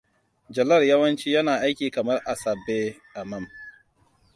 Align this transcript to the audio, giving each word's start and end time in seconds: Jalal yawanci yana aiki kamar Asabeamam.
Jalal 0.53 0.81
yawanci 0.91 1.27
yana 1.35 1.53
aiki 1.65 1.85
kamar 1.95 2.19
Asabeamam. 2.31 3.45